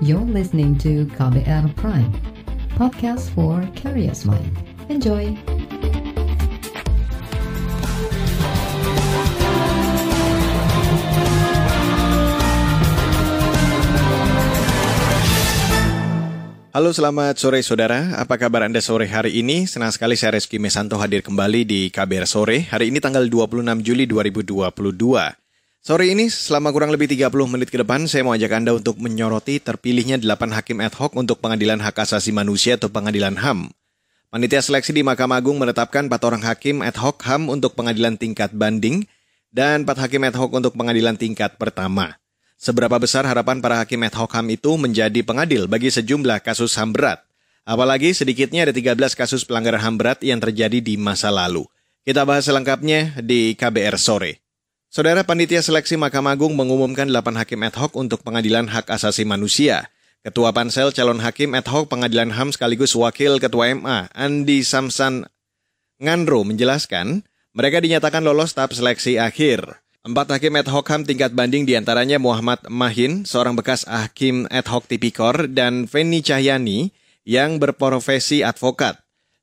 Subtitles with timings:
[0.00, 2.08] You're listening to KBR Prime,
[2.72, 4.48] podcast for curious mind.
[4.88, 5.36] Enjoy!
[16.72, 19.68] Halo selamat sore saudara, apa kabar Anda sore hari ini?
[19.68, 22.64] Senang sekali saya Reski Mesanto hadir kembali di KBR Sore.
[22.72, 25.39] Hari ini tanggal 26 Juli 2022.
[25.80, 29.64] Sore ini selama kurang lebih 30 menit ke depan saya mau ajak Anda untuk menyoroti
[29.64, 33.72] terpilihnya 8 hakim ad hoc untuk pengadilan hak asasi manusia atau pengadilan HAM.
[34.28, 38.52] Panitia seleksi di Mahkamah Agung menetapkan 4 orang hakim ad hoc HAM untuk pengadilan tingkat
[38.52, 39.08] banding
[39.56, 42.20] dan 4 hakim ad hoc untuk pengadilan tingkat pertama.
[42.60, 46.92] Seberapa besar harapan para hakim ad hoc HAM itu menjadi pengadil bagi sejumlah kasus HAM
[46.92, 47.24] berat?
[47.64, 51.64] Apalagi sedikitnya ada 13 kasus pelanggaran HAM berat yang terjadi di masa lalu.
[52.04, 54.49] Kita bahas selengkapnya di KBR Sore.
[54.90, 59.86] Saudara Panitia Seleksi Mahkamah Agung mengumumkan 8 hakim ad hoc untuk pengadilan hak asasi manusia.
[60.26, 65.30] Ketua Pansel calon hakim ad hoc pengadilan HAM sekaligus Wakil Ketua MA, Andi Samsan
[66.02, 67.22] Ngandro menjelaskan,
[67.54, 69.62] mereka dinyatakan lolos tahap seleksi akhir.
[70.02, 74.66] Empat hakim ad hoc HAM tingkat banding di antaranya Muhammad Mahin, seorang bekas hakim ad
[74.66, 76.90] hoc tipikor, dan Feni Cahyani
[77.22, 78.98] yang berprofesi advokat.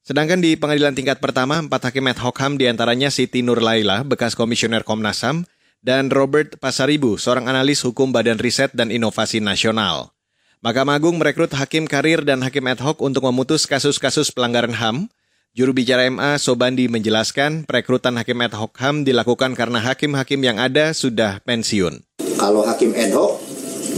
[0.07, 4.07] Sedangkan di pengadilan tingkat pertama, empat hakim ad hoc HAM di antaranya Siti Nur Laila,
[4.07, 5.43] bekas komisioner Komnas HAM,
[5.83, 10.15] dan Robert Pasaribu, seorang analis hukum Badan Riset dan Inovasi Nasional.
[10.63, 15.11] Mahkamah Agung merekrut hakim karir dan hakim ad hoc untuk memutus kasus-kasus pelanggaran HAM,
[15.51, 20.95] Juru bicara MA Sobandi menjelaskan perekrutan hakim ad hoc HAM dilakukan karena hakim-hakim yang ada
[20.95, 21.99] sudah pensiun.
[22.39, 23.43] Kalau hakim ad hoc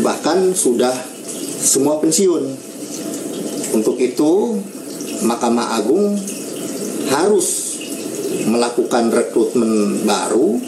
[0.01, 0.97] bahkan sudah
[1.61, 2.49] semua pensiun.
[3.77, 4.57] Untuk itu
[5.23, 6.15] Mahkamah Agung
[7.11, 7.79] harus
[8.47, 10.61] melakukan rekrutmen baru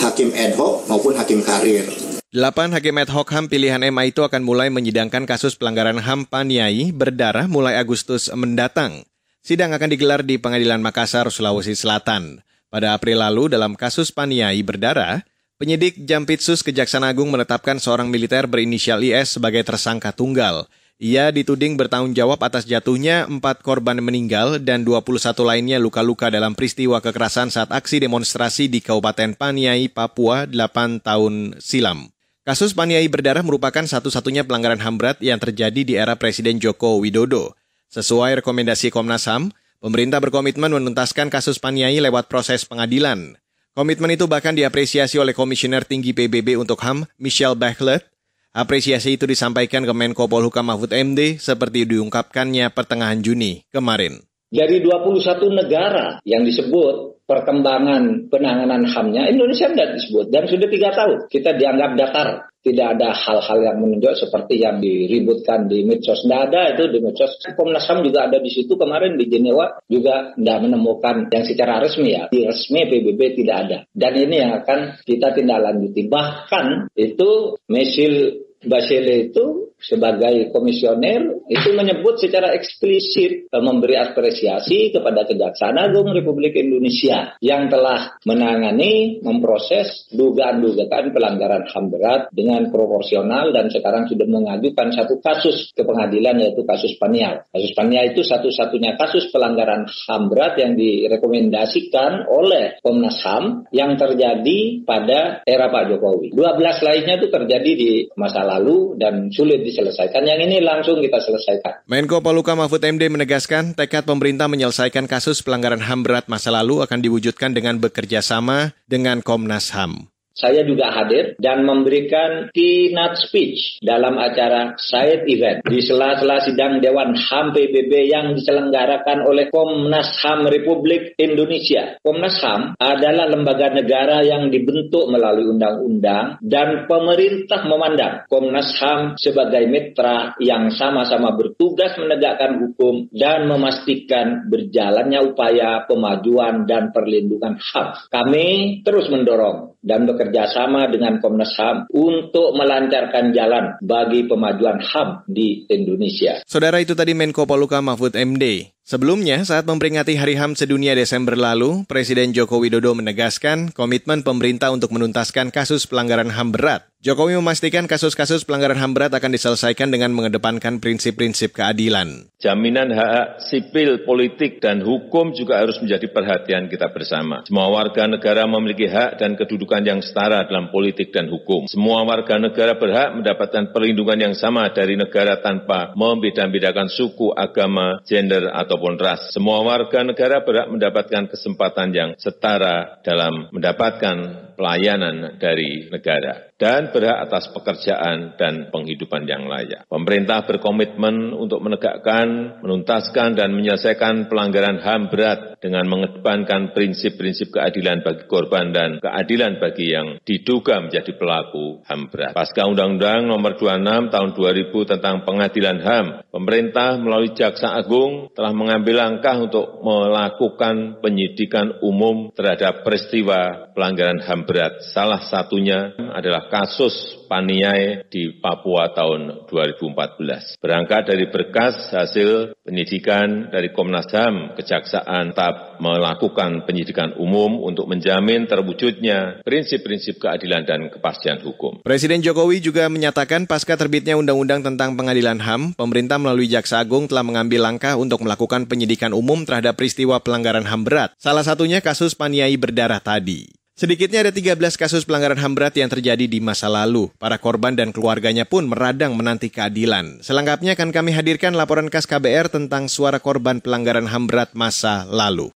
[0.00, 1.86] hakim ad hoc maupun hakim karir.
[2.30, 6.94] Delapan hakim ad hoc HAM pilihan MA itu akan mulai menyidangkan kasus pelanggaran HAM Paniai
[6.94, 9.02] berdarah mulai Agustus mendatang.
[9.42, 12.44] Sidang akan digelar di Pengadilan Makassar, Sulawesi Selatan.
[12.70, 15.26] Pada April lalu dalam kasus Paniai berdarah,
[15.58, 20.70] penyidik Jampitsus Kejaksaan Agung menetapkan seorang militer berinisial IS sebagai tersangka tunggal.
[21.00, 27.00] Ia dituding bertanggung jawab atas jatuhnya empat korban meninggal dan 21 lainnya luka-luka dalam peristiwa
[27.00, 32.12] kekerasan saat aksi demonstrasi di Kabupaten Paniai, Papua 8 tahun silam.
[32.44, 37.56] Kasus Paniai berdarah merupakan satu-satunya pelanggaran HAM berat yang terjadi di era Presiden Joko Widodo.
[37.88, 43.40] Sesuai rekomendasi Komnas HAM, pemerintah berkomitmen menuntaskan kasus Paniai lewat proses pengadilan.
[43.72, 48.04] Komitmen itu bahkan diapresiasi oleh Komisioner Tinggi PBB untuk HAM, Michelle Bachelet.
[48.50, 54.29] Apresiasi itu disampaikan ke Menko Polhukam Mahfud MD seperti diungkapkannya pertengahan Juni kemarin.
[54.50, 60.34] Dari 21 negara yang disebut perkembangan penanganan HAM-nya, Indonesia tidak disebut.
[60.34, 62.28] Dan sudah tiga tahun kita dianggap datar
[62.60, 66.26] tidak ada hal-hal yang menunjuk seperti yang diributkan di medsos.
[66.28, 67.40] Tidak ada itu di medsos.
[67.56, 72.12] Komnas HAM juga ada di situ kemarin di Jenewa juga tidak menemukan yang secara resmi
[72.12, 72.28] ya.
[72.28, 73.78] Di resmi PBB tidak ada.
[73.88, 76.04] Dan ini yang akan kita tindak lanjuti.
[76.04, 85.80] Bahkan itu Mesil Basile itu sebagai komisioner itu menyebut secara eksplisit memberi apresiasi kepada Kejaksaan
[85.80, 94.06] Agung Republik Indonesia yang telah menangani, memproses dugaan-dugaan pelanggaran HAM berat dengan proporsional dan sekarang
[94.06, 97.42] sudah mengajukan satu kasus ke pengadilan yaitu kasus Paniai.
[97.50, 104.84] Kasus Paniai itu satu-satunya kasus pelanggaran HAM berat yang direkomendasikan oleh Komnas HAM yang terjadi
[104.84, 106.30] pada era Pak Jokowi.
[106.36, 110.26] 12 lainnya itu terjadi di masa lalu dan sulit diselesaikan.
[110.26, 111.86] Yang ini langsung kita selesaikan.
[111.86, 116.98] Menko Poluka Mahfud MD menegaskan tekad pemerintah menyelesaikan kasus pelanggaran HAM berat masa lalu akan
[117.00, 120.10] diwujudkan dengan bekerja sama dengan Komnas HAM.
[120.40, 127.12] Saya juga hadir dan memberikan keynote speech dalam acara side event di sela-sela sidang Dewan
[127.12, 132.00] HAM PBB yang diselenggarakan oleh Komnas HAM Republik Indonesia.
[132.00, 139.68] Komnas HAM adalah lembaga negara yang dibentuk melalui undang-undang dan pemerintah memandang Komnas HAM sebagai
[139.68, 148.08] mitra yang sama-sama bertugas menegakkan hukum dan memastikan berjalannya upaya pemajuan dan perlindungan HAM.
[148.08, 150.19] Kami terus mendorong dan bekerja
[150.52, 156.44] sama dengan Komnas HAM untuk melancarkan jalan bagi pemajuan HAM di Indonesia.
[156.44, 158.74] Saudara itu tadi Menko Poluka Mahfud MD.
[158.90, 164.90] Sebelumnya, saat memperingati Hari HAM sedunia Desember lalu, Presiden Joko Widodo menegaskan komitmen pemerintah untuk
[164.90, 166.89] menuntaskan kasus pelanggaran HAM berat.
[167.00, 172.28] Jokowi memastikan kasus-kasus pelanggaran HAM berat akan diselesaikan dengan mengedepankan prinsip-prinsip keadilan.
[172.36, 177.40] Jaminan hak sipil, politik, dan hukum juga harus menjadi perhatian kita bersama.
[177.48, 181.64] Semua warga negara memiliki hak dan kedudukan yang setara dalam politik dan hukum.
[181.72, 188.52] Semua warga negara berhak mendapatkan perlindungan yang sama dari negara tanpa membeda-bedakan suku, agama, gender,
[188.52, 189.32] ataupun ras.
[189.32, 197.24] Semua warga negara berhak mendapatkan kesempatan yang setara dalam mendapatkan pelayanan dari negara dan berhak
[197.24, 199.88] atas pekerjaan dan penghidupan yang layak.
[199.88, 208.24] Pemerintah berkomitmen untuk menegakkan, menuntaskan, dan menyelesaikan pelanggaran HAM berat dengan mengedepankan prinsip-prinsip keadilan bagi
[208.24, 212.32] korban dan keadilan bagi yang diduga menjadi pelaku HAM berat.
[212.32, 219.04] Pasca Undang-Undang Nomor 26 Tahun 2000 tentang Pengadilan HAM, pemerintah melalui Jaksa Agung telah mengambil
[219.04, 224.80] langkah untuk melakukan penyidikan umum terhadap peristiwa pelanggaran HAM berat.
[224.96, 230.58] Salah satunya adalah kasus Paniai di Papua tahun 2014.
[230.58, 238.46] Berangkat dari berkas hasil penyidikan dari Komnas HAM, Kejaksaan tetap melakukan penyidikan umum untuk menjamin
[238.46, 241.82] terwujudnya prinsip-prinsip keadilan dan kepastian hukum.
[241.82, 247.26] Presiden Jokowi juga menyatakan pasca terbitnya Undang-Undang tentang Pengadilan HAM, pemerintah melalui Jaksa Agung telah
[247.26, 251.10] mengambil langkah untuk melakukan penyidikan umum terhadap peristiwa pelanggaran HAM berat.
[251.18, 253.59] Salah satunya kasus Paniai berdarah tadi.
[253.80, 257.08] Sedikitnya ada 13 kasus pelanggaran HAM berat yang terjadi di masa lalu.
[257.16, 260.20] Para korban dan keluarganya pun meradang menanti keadilan.
[260.20, 265.48] Selengkapnya akan kami hadirkan laporan khas KBR tentang suara korban pelanggaran HAM berat masa lalu.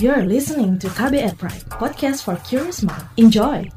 [0.00, 3.04] You're listening to KBR Pride, podcast for curious mind.
[3.20, 3.75] Enjoy!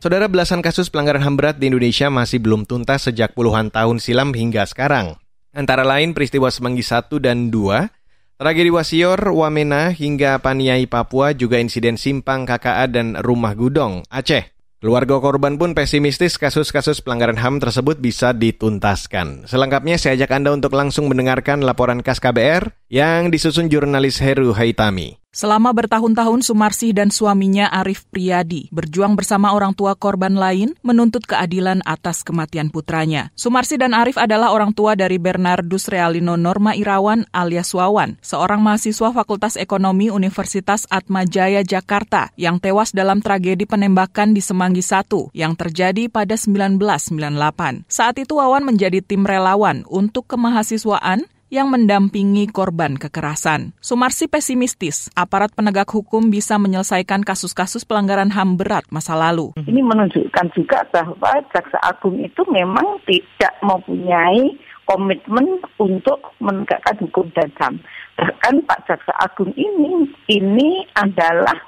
[0.00, 4.32] Saudara belasan kasus pelanggaran HAM berat di Indonesia masih belum tuntas sejak puluhan tahun silam
[4.32, 5.20] hingga sekarang.
[5.52, 12.00] Antara lain peristiwa Semanggi 1 dan 2, tragedi Wasior, Wamena, hingga Paniai Papua, juga insiden
[12.00, 14.48] Simpang KKA dan Rumah Gudong, Aceh.
[14.80, 19.44] Keluarga korban pun pesimistis kasus-kasus pelanggaran HAM tersebut bisa dituntaskan.
[19.44, 25.14] Selengkapnya saya ajak Anda untuk langsung mendengarkan laporan khas KBR yang disusun jurnalis Heru Haitami.
[25.30, 31.86] Selama bertahun-tahun Sumarsi dan suaminya Arif Priyadi berjuang bersama orang tua korban lain menuntut keadilan
[31.86, 33.30] atas kematian putranya.
[33.38, 39.14] Sumarsi dan Arif adalah orang tua dari Bernardus Realino Norma Irawan alias Wawan, seorang mahasiswa
[39.14, 46.10] Fakultas Ekonomi Universitas Atmajaya Jakarta yang tewas dalam tragedi penembakan di Semanggi 1 yang terjadi
[46.10, 47.86] pada 1998.
[47.86, 53.74] Saat itu Wawan menjadi tim relawan untuk kemahasiswaan yang mendampingi korban kekerasan.
[53.82, 59.50] Sumarsi pesimistis, aparat penegak hukum bisa menyelesaikan kasus-kasus pelanggaran HAM berat masa lalu.
[59.58, 64.54] Ini menunjukkan juga bahwa Jaksa Agung itu memang tidak mempunyai
[64.86, 67.82] komitmen untuk menegakkan hukum dan HAM.
[68.14, 71.58] Bahkan Pak Jaksa Agung ini ini adalah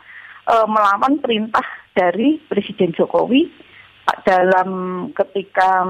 [0.46, 3.50] e, melawan perintah dari Presiden Jokowi
[4.23, 4.70] dalam
[5.14, 5.87] ketika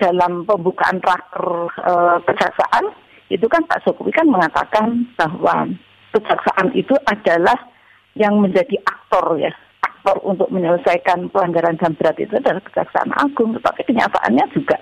[0.00, 1.92] dalam pembukaan raker e,
[2.24, 5.66] kejaksaan itu kan Pak Jokowi kan mengatakan bahwa
[6.14, 7.58] kejaksaan itu adalah
[8.16, 9.52] yang menjadi aktor ya
[9.82, 14.78] aktor untuk menyelesaikan pelanggaran HAM berat itu adalah kejaksaan agung tetapi kenyataannya juga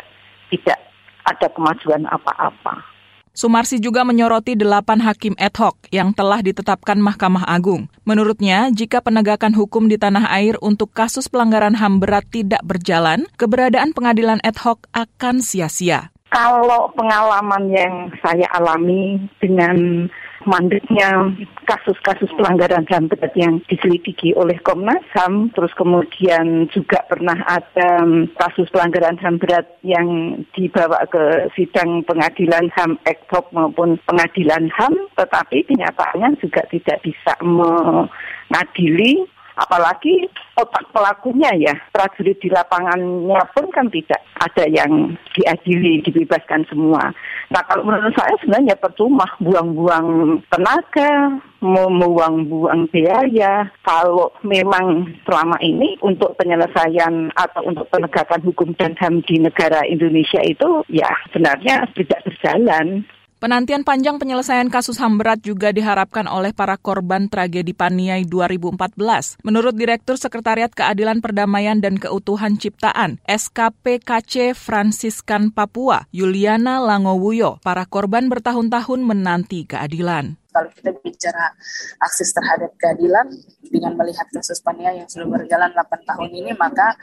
[0.52, 0.78] tidak
[1.24, 2.94] ada kemajuan apa-apa.
[3.34, 7.90] Sumarsi juga menyoroti delapan hakim ad hoc yang telah ditetapkan Mahkamah Agung.
[8.06, 13.90] Menurutnya, jika penegakan hukum di tanah air untuk kasus pelanggaran HAM berat tidak berjalan, keberadaan
[13.90, 16.13] pengadilan ad hoc akan sia-sia.
[16.34, 20.10] Kalau pengalaman yang saya alami dengan
[20.42, 21.30] mandeknya
[21.62, 28.02] kasus-kasus pelanggaran HAM berat yang diselidiki oleh Komnas HAM, terus kemudian juga pernah ada
[28.34, 35.70] kasus pelanggaran HAM berat yang dibawa ke sidang pengadilan HAM ektok maupun pengadilan HAM, tetapi
[35.70, 39.22] kenyataannya juga tidak bisa mengadili
[39.54, 40.26] apalagi
[40.58, 47.14] otak pelakunya ya prajurit di lapangannya pun kan tidak ada yang diadili dibebaskan semua.
[47.50, 53.68] Nah kalau menurut saya sebenarnya percuma buang-buang tenaga, membuang-buang biaya.
[53.82, 60.42] Kalau memang selama ini untuk penyelesaian atau untuk penegakan hukum dan HAM di negara Indonesia
[60.44, 63.06] itu ya sebenarnya tidak berjalan.
[63.44, 69.44] Penantian panjang penyelesaian kasus HAM berat juga diharapkan oleh para korban tragedi Paniai 2014.
[69.44, 78.32] Menurut Direktur Sekretariat Keadilan Perdamaian dan Keutuhan Ciptaan, SKPKC Fransiskan Papua, Yuliana Langowuyo, para korban
[78.32, 81.50] bertahun-tahun menanti keadilan kalau kita bicara
[81.98, 83.26] akses terhadap keadilan
[83.66, 86.94] dengan melihat kasus Pania yang sudah berjalan 8 tahun ini maka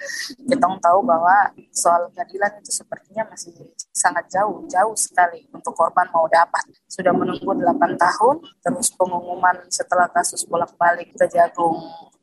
[0.47, 3.51] kita tahu bahwa soal keadilan itu sepertinya masih
[3.91, 6.63] sangat jauh jauh sekali untuk korban mau dapat.
[6.87, 11.75] Sudah menunggu 8 tahun terus pengumuman setelah kasus bolak-balik ke Jagung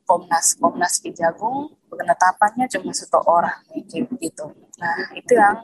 [0.09, 4.47] Komnas Komnas Kejagung penetapannya cuma satu orang begitu.
[4.79, 5.59] Nah itu yang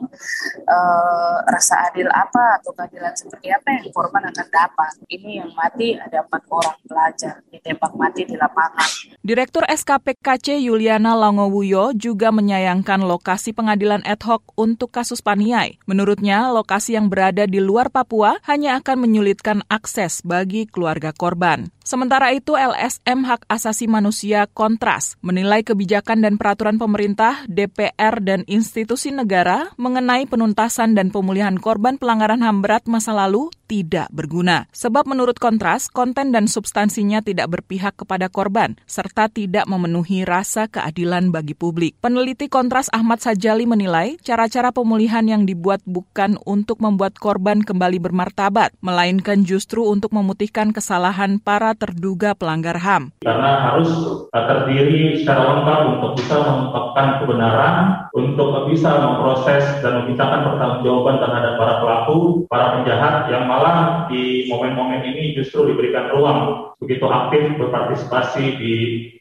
[0.66, 4.92] uh, rasa adil apa atau keadilan seperti apa yang korban akan dapat.
[5.06, 9.13] Ini yang mati ada empat orang pelajar ditembak mati di lapangan.
[9.24, 15.80] Direktur SKPKC Yuliana Langowuyo juga menyayangkan lokasi pengadilan ad hoc untuk kasus Paniai.
[15.88, 21.72] Menurutnya, lokasi yang berada di luar Papua hanya akan menyulitkan akses bagi keluarga korban.
[21.84, 29.08] Sementara itu, LSM Hak Asasi Manusia Kontras menilai kebijakan dan peraturan pemerintah, DPR, dan institusi
[29.08, 34.68] negara mengenai penuntasan dan pemulihan korban pelanggaran HAM berat masa lalu tidak berguna.
[34.72, 38.80] Sebab menurut Kontras, konten dan substansinya tidak berpihak kepada korban,
[39.14, 41.94] serta tidak memenuhi rasa keadilan bagi publik.
[42.02, 48.74] Peneliti Kontras Ahmad Sajali menilai, cara-cara pemulihan yang dibuat bukan untuk membuat korban kembali bermartabat,
[48.82, 53.14] melainkan justru untuk memutihkan kesalahan para terduga pelanggar HAM.
[53.22, 53.86] Karena harus
[54.34, 57.74] terdiri secara lengkap untuk bisa mengungkapkan kebenaran,
[58.18, 62.18] untuk bisa memproses dan memintakan pertanggungjawaban terhadap para pelaku,
[62.50, 68.74] para penjahat yang malah di momen-momen ini justru diberikan ruang begitu aktif berpartisipasi di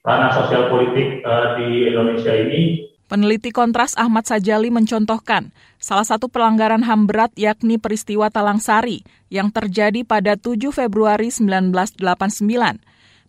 [0.03, 6.81] ranah sosial politik uh, di Indonesia ini Peneliti Kontras Ahmad Sajali mencontohkan salah satu pelanggaran
[6.81, 11.93] HAM berat yakni peristiwa Talang Sari yang terjadi pada 7 Februari 1989.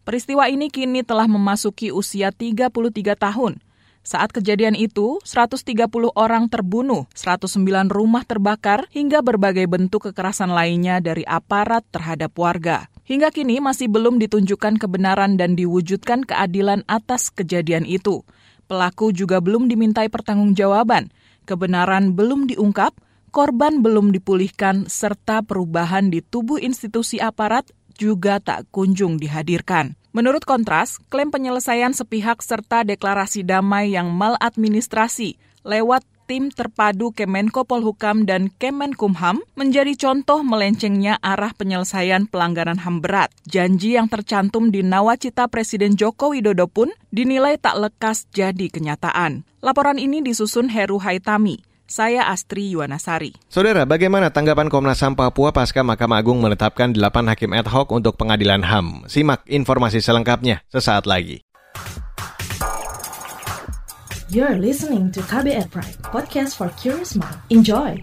[0.09, 2.73] Peristiwa ini kini telah memasuki usia 33
[3.13, 3.61] tahun.
[4.05, 5.69] Saat kejadian itu, 130
[6.17, 12.94] orang terbunuh, 109 rumah terbakar, hingga berbagai bentuk kekerasan lainnya dari aparat terhadap warga.
[13.05, 18.25] Hingga kini masih belum ditunjukkan kebenaran dan diwujudkan keadilan atas kejadian itu.
[18.65, 21.13] Pelaku juga belum dimintai pertanggungjawaban,
[21.45, 22.97] kebenaran belum diungkap,
[23.29, 27.69] korban belum dipulihkan, serta perubahan di tubuh institusi aparat
[28.01, 30.01] juga tak kunjung dihadirkan.
[30.17, 38.25] Menurut Kontras, klaim penyelesaian sepihak serta deklarasi damai yang maladministrasi lewat tim terpadu Kemenko Polhukam
[38.25, 43.31] dan Kemenkumham menjadi contoh melencengnya arah penyelesaian pelanggaran HAM berat.
[43.45, 49.45] Janji yang tercantum di nawacita Presiden Joko Widodo pun dinilai tak lekas jadi kenyataan.
[49.61, 51.61] Laporan ini disusun Heru Haitami.
[51.85, 53.37] Saya Astri Yuwanasari.
[53.53, 58.17] Saudara, bagaimana tanggapan Komnas HAM Papua pasca Mahkamah Agung menetapkan 8 hakim ad hoc untuk
[58.17, 59.05] pengadilan HAM?
[59.05, 61.45] Simak informasi selengkapnya sesaat lagi.
[64.35, 67.39] You're listening to KBR Pride, podcast for curious mind.
[67.55, 68.03] Enjoy!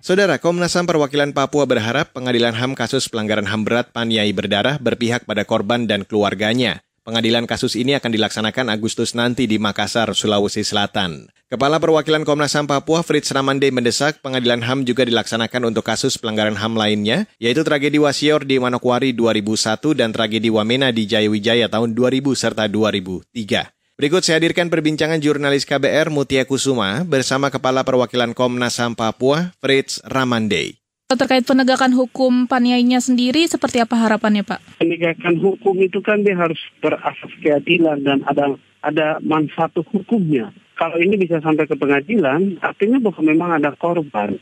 [0.00, 5.28] Saudara, Komnas HAM Perwakilan Papua berharap pengadilan HAM kasus pelanggaran HAM berat Paniai berdarah berpihak
[5.28, 6.80] pada korban dan keluarganya.
[7.00, 11.32] Pengadilan kasus ini akan dilaksanakan Agustus nanti di Makassar, Sulawesi Selatan.
[11.48, 16.60] Kepala Perwakilan Komnas HAM Papua Fritz Ramande mendesak pengadilan HAM juga dilaksanakan untuk kasus pelanggaran
[16.60, 22.36] HAM lainnya, yaitu tragedi Wasior di Manokwari 2001 dan tragedi Wamena di Jayawijaya tahun 2000
[22.36, 23.72] serta 2003.
[23.96, 30.04] Berikut saya hadirkan perbincangan jurnalis KBR Mutia Kusuma bersama Kepala Perwakilan Komnas HAM Papua Fritz
[30.04, 30.79] Ramande.
[31.10, 34.78] Terkait penegakan hukum paniainya sendiri, seperti apa harapannya Pak?
[34.78, 38.54] Penegakan hukum itu kan dia harus berasas keadilan dan ada
[38.86, 40.54] ada manfaat hukumnya.
[40.78, 44.38] Kalau ini bisa sampai ke pengadilan, artinya bahwa memang ada korban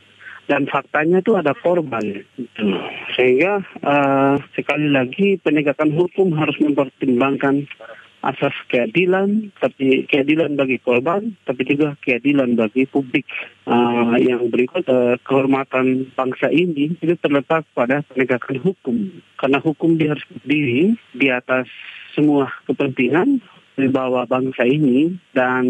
[0.49, 2.25] dan faktanya itu ada korban.
[3.17, 7.69] Sehingga uh, sekali lagi penegakan hukum harus mempertimbangkan
[8.23, 13.27] asas keadilan, tapi keadilan bagi korban, tapi juga keadilan bagi publik.
[13.69, 18.97] Uh, yang berikut uh, kehormatan bangsa ini itu terletak pada penegakan hukum,
[19.37, 21.69] karena hukum dia harus berdiri di atas
[22.17, 23.39] semua kepentingan
[23.79, 25.15] di bawah bangsa ini.
[25.31, 25.65] Dan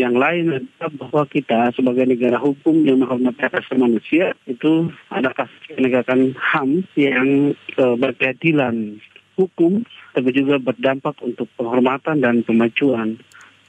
[0.00, 5.60] yang lain adalah bahwa kita sebagai negara hukum yang menghormati asasi manusia itu ada kasus
[5.68, 8.96] penegakan HAM yang uh, berkeadilan
[9.34, 9.82] hukum
[10.14, 13.18] tapi juga berdampak untuk penghormatan dan pemajuan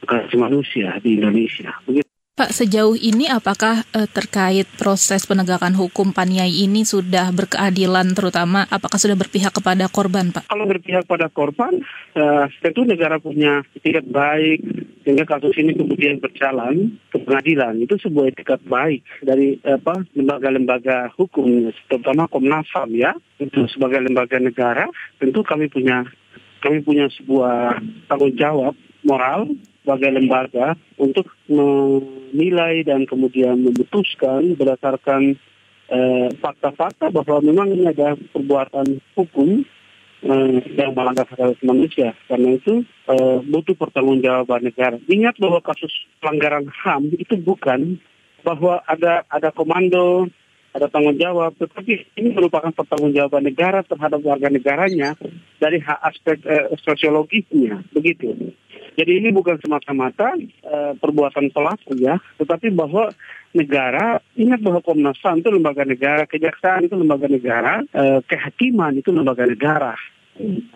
[0.05, 1.73] hak manusia di Indonesia.
[1.85, 2.05] Begitu.
[2.35, 8.99] Pak, sejauh ini apakah eh, terkait proses penegakan hukum Paniai ini sudah berkeadilan terutama apakah
[8.99, 10.51] sudah berpihak kepada korban, Pak?
[10.51, 11.79] Kalau berpihak pada korban,
[12.11, 14.59] eh, tentu negara punya etikat baik
[15.05, 17.77] sehingga kasus ini kemudian berjalan ke pengadilan.
[17.77, 23.13] Itu sebuah etikat baik dari apa lembaga-lembaga hukum, terutama Komnas HAM ya.
[23.37, 24.89] Itu sebagai lembaga negara,
[25.21, 26.09] tentu kami punya
[26.65, 27.77] kami punya sebuah
[28.09, 28.73] tanggung jawab
[29.05, 29.53] moral
[29.85, 35.37] sebagai lembaga untuk menilai dan kemudian memutuskan berdasarkan
[35.93, 39.61] eh, fakta-fakta bahwa memang ini ada perbuatan hukum
[40.23, 42.15] eh, yang melanggar hak asasi manusia.
[42.29, 44.95] Karena itu eh, butuh pertanggungjawaban negara.
[45.09, 45.91] Ingat bahwa kasus
[46.23, 47.99] pelanggaran HAM itu bukan
[48.45, 50.29] bahwa ada ada komando
[50.75, 55.15] ada tanggung jawab, tetapi ini merupakan pertanggungjawaban negara terhadap warga negaranya
[55.55, 58.35] dari hak aspek eh, sosiologisnya, begitu.
[58.99, 63.07] Jadi ini bukan semata-mata eh, perbuatan pelaku ya, tetapi bahwa
[63.55, 69.15] negara ingat bahwa Komnas HAM itu lembaga negara, kejaksaan itu lembaga negara, eh, kehakiman itu
[69.15, 69.95] lembaga negara.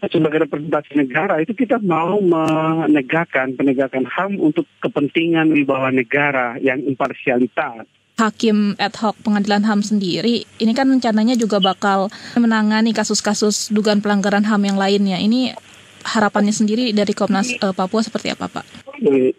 [0.08, 7.84] Sebagai representasi negara itu kita mau menegakkan penegakan HAM untuk kepentingan wibawa negara yang imparsialitas
[8.20, 14.44] hakim ad hoc pengadilan HAM sendiri, ini kan rencananya juga bakal menangani kasus-kasus dugaan pelanggaran
[14.44, 15.16] HAM yang lainnya.
[15.24, 15.56] Ini
[16.04, 18.66] harapannya sendiri dari Komnas uh, Papua seperti apa, Pak?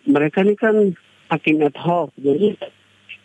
[0.09, 0.97] Mereka ini kan
[1.29, 2.57] hakim ad hoc, jadi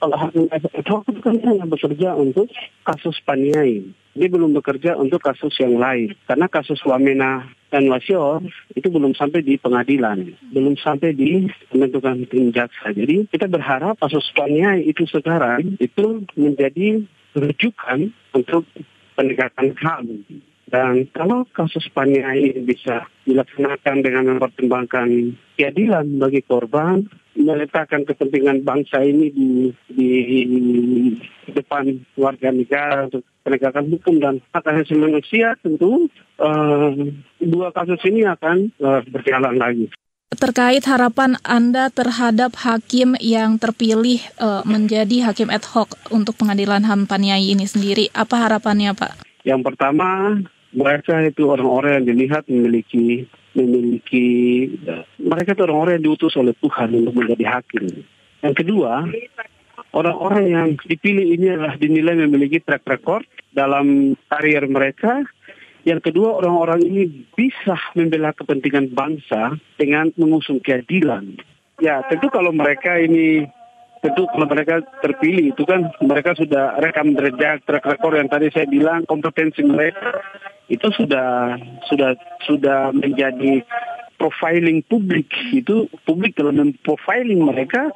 [0.05, 2.45] kalau hakim ad hoc itu kan hanya bekerja untuk
[2.85, 3.89] kasus paniai.
[4.13, 6.13] Dia belum bekerja untuk kasus yang lain.
[6.29, 8.37] Karena kasus Wamena dan Wasio
[8.77, 12.93] itu belum sampai di pengadilan, belum sampai di pembentukan tim jaksa.
[12.93, 17.01] Jadi kita berharap kasus paniai itu sekarang itu menjadi
[17.33, 18.61] rujukan untuk
[19.17, 20.05] penegakan HAM.
[20.65, 27.05] Dan kalau kasus paniai bisa dilaksanakan dengan mempertimbangkan keadilan bagi korban,
[27.37, 29.49] meletakkan kepentingan bangsa ini di,
[29.91, 30.09] di
[31.53, 36.09] depan warga negara untuk penegakan hukum dan hak asasi manusia tentu
[36.41, 36.91] uh,
[37.37, 39.85] dua kasus ini akan uh, berjalan lagi.
[40.35, 47.05] Terkait harapan Anda terhadap hakim yang terpilih uh, menjadi hakim ad hoc untuk pengadilan HAM
[47.05, 49.21] Paniai ini sendiri, apa harapannya Pak?
[49.45, 50.41] Yang pertama,
[50.75, 53.23] mereka itu orang-orang yang dilihat memiliki
[53.55, 54.27] memiliki
[55.17, 58.03] mereka itu orang-orang yang diutus oleh Tuhan untuk menjadi hakim.
[58.43, 59.07] Yang kedua,
[59.95, 63.23] orang-orang yang dipilih ini adalah dinilai memiliki track record
[63.55, 65.23] dalam karir mereka.
[65.87, 71.39] Yang kedua, orang-orang ini bisa membela kepentingan bangsa dengan mengusung keadilan.
[71.79, 73.45] Ya, tentu kalau mereka ini
[74.01, 78.69] tentu kalau mereka terpilih itu kan mereka sudah rekam jejak track record yang tadi saya
[78.69, 80.21] bilang kompetensi mereka
[80.67, 81.57] itu sudah
[81.89, 83.61] sudah sudah menjadi
[84.17, 85.29] profiling publik.
[85.53, 87.91] Itu publik dalam profiling mereka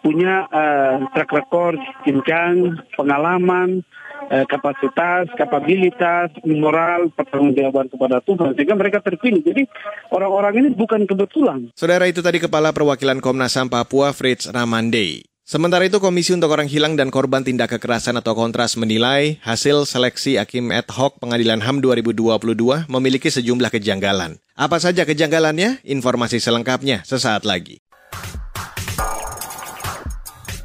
[0.00, 1.76] punya uh, track record
[2.08, 3.84] jenjang pengalaman
[4.32, 9.44] uh, kapasitas kapabilitas moral pertanggungjawaban kepada Tuhan sehingga mereka terpilih.
[9.44, 9.68] Jadi
[10.12, 11.68] orang-orang ini bukan kebetulan.
[11.76, 16.70] Saudara itu tadi kepala perwakilan Komnas HAM Papua Fritz Ramande Sementara itu, Komisi untuk Orang
[16.70, 21.82] Hilang dan Korban Tindak Kekerasan atau Kontras menilai hasil seleksi Hakim Ad Hoc Pengadilan HAM
[21.82, 24.38] 2022 memiliki sejumlah kejanggalan.
[24.54, 25.82] Apa saja kejanggalannya?
[25.82, 27.82] Informasi selengkapnya sesaat lagi.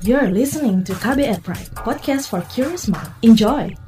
[0.05, 3.09] You're listening to KBR Pride, podcast for curious mind.
[3.25, 3.84] Enjoy!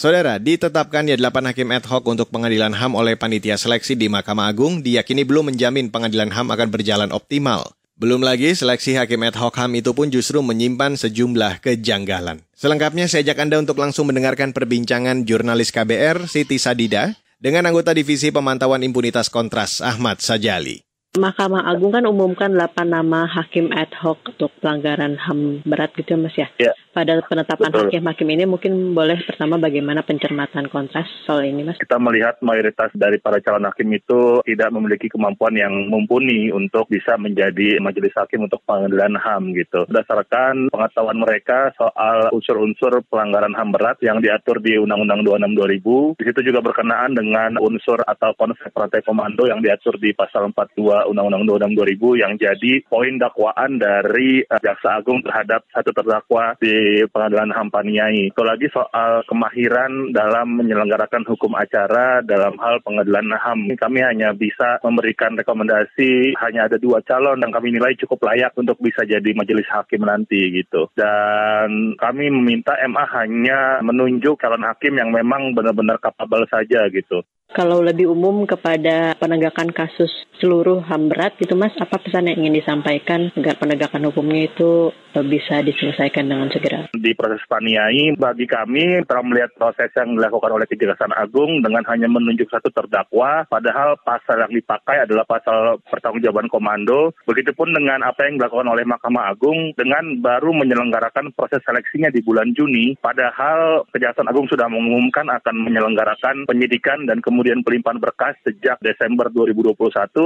[0.00, 4.80] Saudara, ditetapkannya 8 hakim ad hoc untuk pengadilan HAM oleh panitia seleksi di Mahkamah Agung
[4.80, 7.76] diyakini belum menjamin pengadilan HAM akan berjalan optimal.
[8.00, 12.40] Belum lagi, seleksi hakim ad hoc HAM itu pun justru menyimpan sejumlah kejanggalan.
[12.56, 18.32] Selengkapnya saya ajak Anda untuk langsung mendengarkan perbincangan jurnalis KBR Siti Sadida dengan anggota Divisi
[18.32, 20.80] Pemantauan Impunitas Kontras Ahmad Sajali.
[21.20, 26.24] Mahkamah Agung kan umumkan 8 nama hakim ad hoc untuk pelanggaran HAM berat gitu ya
[26.24, 26.48] Mas ya.
[26.56, 26.72] ya.
[27.00, 31.80] Pada penetapan hakim-hakim ini mungkin boleh pertama bagaimana pencermatan kontras soal ini Mas?
[31.80, 37.16] Kita melihat mayoritas dari para calon hakim itu tidak memiliki kemampuan yang mumpuni untuk bisa
[37.16, 39.88] menjadi majelis hakim untuk pengadilan HAM gitu.
[39.88, 46.24] Berdasarkan pengetahuan mereka soal unsur-unsur pelanggaran HAM berat yang diatur di Undang-Undang 26 2000, di
[46.28, 51.72] situ juga berkenaan dengan unsur atau konsep rantai komando yang diatur di pasal 42 Undang-Undang
[51.72, 57.68] 2000 yang jadi poin dakwaan dari uh, Jaksa Agung terhadap satu terdakwa di Pengadilan HAM
[57.70, 58.30] Paniai.
[58.30, 63.70] Itu lagi soal kemahiran dalam menyelenggarakan hukum acara dalam hal pengadilan HAM.
[63.78, 68.76] Kami hanya bisa memberikan rekomendasi hanya ada dua calon yang kami nilai cukup layak untuk
[68.82, 70.90] bisa jadi majelis hakim nanti gitu.
[70.98, 77.22] Dan kami meminta MA hanya menunjuk calon hakim yang memang benar-benar kapabel saja gitu.
[77.50, 82.62] Kalau lebih umum kepada penegakan kasus seluruh HAM berat gitu Mas, apa pesan yang ingin
[82.62, 84.94] disampaikan agar penegakan hukumnya itu
[85.26, 86.88] bisa diselesaikan dengan segera?
[86.94, 92.06] Di proses paniai, bagi kami telah melihat proses yang dilakukan oleh Kejaksaan Agung dengan hanya
[92.06, 97.12] menunjuk satu terdakwa, padahal pasal yang dipakai adalah pasal pertanggungjawaban komando.
[97.26, 102.54] Begitupun dengan apa yang dilakukan oleh Mahkamah Agung dengan baru menyelenggarakan proses seleksinya di bulan
[102.54, 108.76] Juni, padahal Kejaksaan Agung sudah mengumumkan akan menyelenggarakan penyidikan dan kemudian kemudian pelimpahan berkas sejak
[108.84, 109.72] Desember 2021,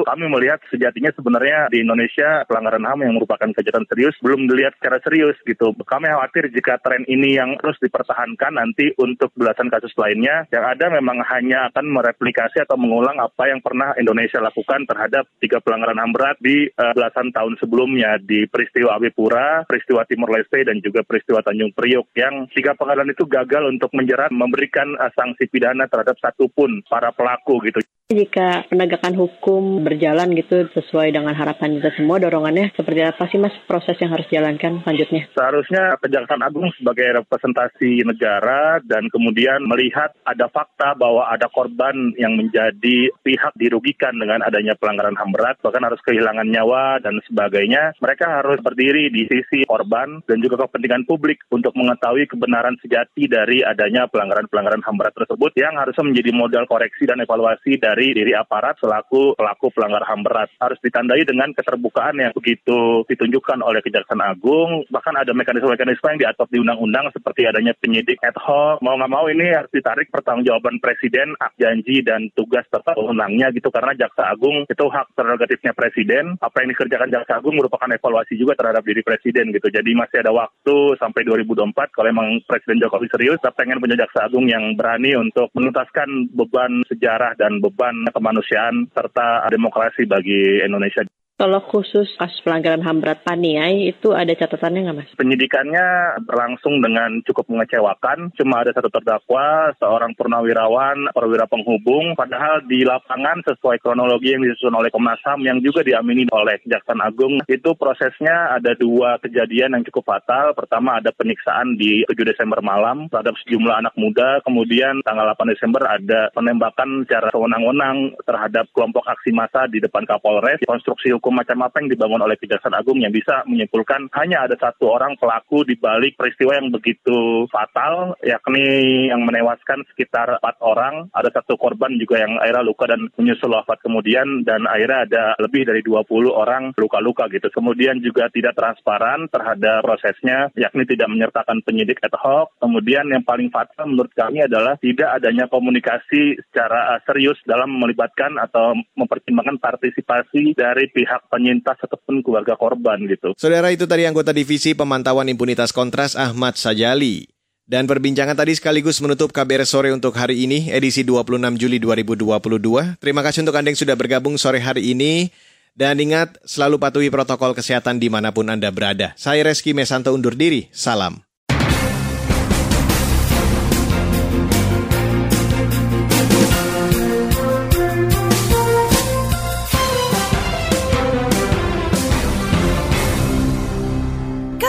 [0.03, 4.99] kami melihat sejatinya sebenarnya di Indonesia pelanggaran HAM yang merupakan kejahatan serius belum dilihat secara
[4.99, 5.71] serius gitu.
[5.87, 10.91] Kami khawatir jika tren ini yang terus dipertahankan nanti untuk belasan kasus lainnya yang ada
[10.91, 16.11] memang hanya akan mereplikasi atau mengulang apa yang pernah Indonesia lakukan terhadap tiga pelanggaran HAM
[16.11, 21.07] berat di uh, belasan tahun sebelumnya di peristiwa Abe Pura, peristiwa Timur Leste dan juga
[21.07, 26.19] peristiwa Tanjung Priok yang tiga pengadilan itu gagal untuk menjerat memberikan uh, sanksi pidana terhadap
[26.19, 27.81] satupun para para pelaku gitu.
[28.13, 33.53] Jika penegakan hukum berjalan gitu sesuai dengan harapan kita semua, dorongannya seperti apa sih mas
[33.69, 35.29] proses yang harus dijalankan selanjutnya?
[35.33, 42.37] Seharusnya Kejaksaan Agung sebagai representasi negara dan kemudian melihat ada fakta bahwa ada korban yang
[42.37, 47.97] menjadi pihak dirugikan dengan adanya pelanggaran HAM berat, bahkan harus kehilangan nyawa dan sebagainya.
[48.01, 53.65] Mereka harus berdiri di sisi korban dan juga kepentingan publik untuk mengetahui kebenaran sejati dari
[53.65, 58.35] adanya pelanggaran-pelanggaran HAM berat tersebut yang harusnya menjadi modal koreksi koreksi dan evaluasi dari diri
[58.35, 60.51] aparat selaku pelaku pelanggar HAM berat.
[60.59, 66.51] Harus ditandai dengan keterbukaan yang begitu ditunjukkan oleh Kejaksaan Agung, bahkan ada mekanisme-mekanisme yang diatur
[66.51, 68.81] di undang-undang seperti adanya penyidik ad hoc.
[68.81, 73.69] Mau nggak mau ini harus ditarik pertanggungjawaban Presiden, hak janji dan tugas serta wewenangnya gitu
[73.69, 76.41] karena Jaksa Agung itu hak prerogatifnya Presiden.
[76.41, 79.69] Apa yang dikerjakan Jaksa Agung merupakan evaluasi juga terhadap diri Presiden gitu.
[79.69, 84.25] Jadi masih ada waktu sampai 2024 kalau memang Presiden Jokowi serius, kita pengen punya Jaksa
[84.25, 91.05] Agung yang berani untuk menuntaskan beban sejarah dan beban kemanusiaan serta demokrasi bagi Indonesia.
[91.35, 95.11] Kalau khusus kasus pelanggaran HAM berat Paniai itu ada catatannya nggak mas?
[95.19, 98.31] Penyidikannya berlangsung dengan cukup mengecewakan.
[98.39, 102.15] Cuma ada satu terdakwa, seorang purnawirawan, perwira penghubung.
[102.15, 107.03] Padahal di lapangan sesuai kronologi yang disusun oleh Komnas HAM yang juga diamini oleh Kejaksaan
[107.03, 110.55] Agung itu prosesnya ada dua kejadian yang cukup fatal.
[110.55, 114.39] Pertama ada penyiksaan di 7 Desember malam terhadap sejumlah anak muda.
[114.47, 120.63] Kemudian tanggal 8 Desember ada penembakan secara sewenang-wenang terhadap kelompok aksi massa di depan Kapolres.
[120.63, 124.93] Konstruksi hukum macam apa yang dibangun oleh Kejaksaan Agung yang bisa menyimpulkan hanya ada satu
[124.93, 131.33] orang pelaku di balik peristiwa yang begitu fatal, yakni yang menewaskan sekitar empat orang, ada
[131.33, 135.81] satu korban juga yang akhirnya luka dan menyusul wafat kemudian, dan akhirnya ada lebih dari
[135.81, 137.49] 20 orang luka-luka gitu.
[137.49, 142.53] Kemudian juga tidak transparan terhadap prosesnya, yakni tidak menyertakan penyidik ad hoc.
[142.61, 148.77] Kemudian yang paling fatal menurut kami adalah tidak adanya komunikasi secara serius dalam melibatkan atau
[148.99, 153.39] mempertimbangkan partisipasi dari pihak pihak penyintas ataupun keluarga korban gitu.
[153.39, 157.31] Saudara itu tadi anggota divisi pemantauan impunitas kontras Ahmad Sajali.
[157.65, 163.01] Dan perbincangan tadi sekaligus menutup KBR sore untuk hari ini, edisi 26 Juli 2022.
[163.01, 165.33] Terima kasih untuk Anda yang sudah bergabung sore hari ini.
[165.73, 169.17] Dan ingat, selalu patuhi protokol kesehatan di mana pun Anda berada.
[169.17, 170.69] Saya Reski Mesanto undur diri.
[170.77, 171.25] Salam.